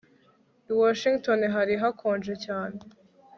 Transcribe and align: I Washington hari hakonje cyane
I 0.69 0.71
Washington 0.81 1.39
hari 1.55 1.73
hakonje 1.81 2.33
cyane 2.45 2.77